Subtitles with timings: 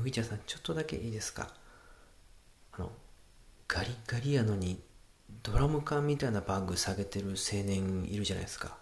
[0.00, 1.48] 麦茶さんちょっとだけいいですか？
[2.72, 2.90] あの
[3.68, 4.80] ガリガリやのに
[5.42, 8.76] ドラム缶みたいなバッグ下げてる青年いるじゃないですか。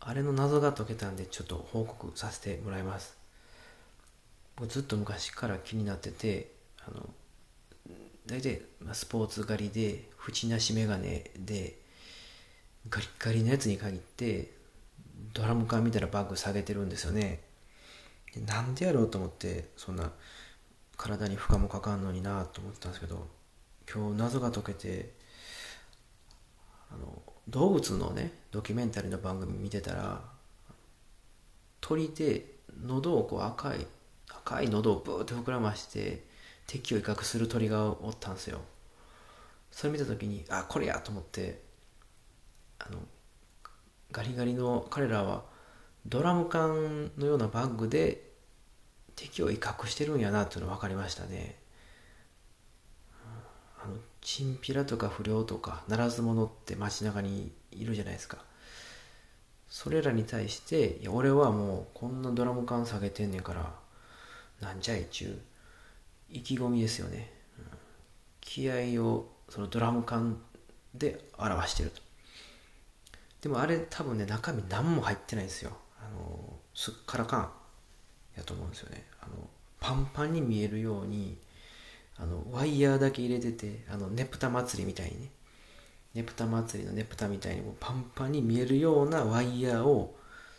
[0.00, 3.16] あれの謎が解けたんでちょっと報告させてもらいます。
[4.56, 6.52] 僕ずっと昔から気になってて
[6.86, 7.08] あの
[8.26, 8.60] 大体
[8.92, 11.02] スポーツ狩りで縁なし眼鏡
[11.38, 11.78] で
[12.88, 14.52] ガリガリのやつに限って
[15.32, 17.40] ドラム缶みたいなバッグ下げてるんですよね。
[18.46, 20.12] なんでやろうと思ってそんな
[20.96, 23.26] 体に負荷もかかんのになと思ってたんですけど
[23.92, 25.12] 今日謎が解けて
[26.92, 30.22] あの動物のねドキュメンタリーの番組見てたら
[31.80, 32.44] 鳥で
[32.84, 33.86] 喉をこう赤い
[34.28, 36.24] 赤い喉をブーって膨らまして
[36.66, 38.60] 敵を威嚇する鳥がおったんですよ。
[39.72, 41.62] それ見た時にあこれやと思って
[42.78, 42.98] あの
[44.12, 45.42] ガリガリの彼らは
[46.06, 48.30] ドラム缶のようなバッグで
[49.16, 51.58] 敵を威嚇してるんやなっていうの分かりましたね。
[53.82, 58.38] あのチンピラとか不良とかならず者って街中にいるじゃないですか。
[59.68, 63.72] それらに対していや俺はもうこんなドラム缶下げてんねんから
[64.60, 65.38] なんじゃいちゅう
[66.28, 67.64] 意気込みですよね、うん、
[68.40, 70.40] 気合をそのドラム缶
[70.92, 72.02] で表してると。
[73.42, 75.72] でもあれ多分ね中身何も入ってないんですよ。
[76.00, 77.50] あのすっからかん
[78.36, 79.04] やと思うんですよね。
[79.20, 79.32] あの
[79.78, 81.38] パンパンに見えるように
[82.18, 85.30] あのワイヤーだけ入れててあのねぷた祭りみたいにね。
[86.14, 90.16] ねぷた祭りのねぷたみたいにもうパンパンに見えるようなワイヤーを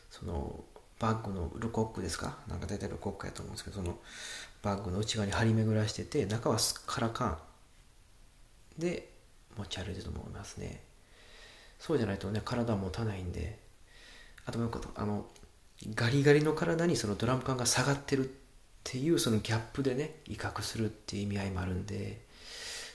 [0.10, 0.64] その
[0.98, 2.38] バッグのルコックですか？
[2.48, 3.98] なんか大体ルコックやと思うんですけどその
[4.62, 7.38] バッグの内側に張り巡らしてて中はすっからかん。
[8.78, 9.12] で
[9.58, 10.82] 持ち歩いてると思いますね。
[11.80, 13.60] そうじゃないとね体持たないんで。
[14.46, 15.26] あともう一個あの
[15.96, 18.32] ガリガリの体にそのドラム缶が下がってるっ
[18.84, 22.22] ていうそのギャップでね威嚇するっていう意味合いもあるんで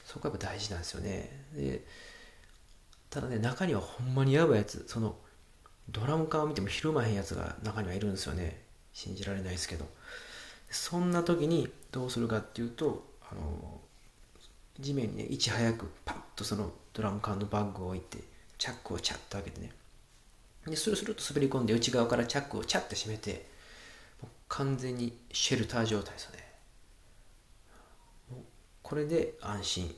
[0.05, 1.45] そこはやっぱ大事なんですよね。
[1.55, 1.85] で
[3.11, 5.17] ただね中にはほんまにやばいやつその
[5.89, 8.61] ドラム缶を見てもひるまへんやつが中にはいるんですよね。
[8.93, 9.87] 信じられないですけど。
[10.71, 13.81] そんな時にどうするかっていうとあの
[14.81, 18.19] 地面にねいち早くパッとそのドラム缶のバッグを置いて
[18.59, 19.71] チャックをチャッと開けてね
[20.67, 23.47] でスルスルと滑り込んで内側からチャックをチャッて閉めて
[24.49, 26.47] 完全にシェルター状態ですよね。
[28.83, 29.95] これで安心。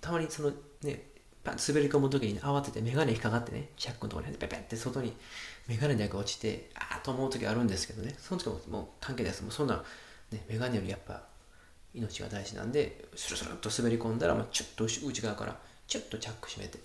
[0.00, 1.02] たまにそのね
[1.42, 5.14] パッと滑り込む時に、慌てて眼鏡引っかかってねチャックのところにペペって外に
[5.68, 8.14] 眼鏡だけ落ちてああと思う時あるんですけどね。
[8.18, 9.42] その時はもう関係ないです。
[9.42, 9.82] もうそんな、
[10.30, 11.22] ね、眼鏡よりやっぱ
[11.94, 15.56] 命が大事なんでスルスルっと滑り込んだらもうちょっと内側から
[15.86, 16.78] ちょっとチャック閉めて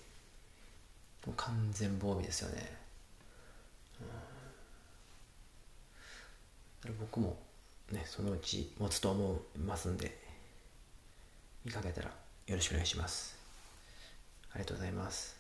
[1.26, 2.78] もう完全防備ですよね、
[6.86, 7.38] うん、僕も
[7.92, 10.18] ねそのうち持つと思いますんで
[11.66, 12.12] 見かけたら
[12.48, 13.36] よろしくお願いします。
[14.52, 15.35] ありがとうございます。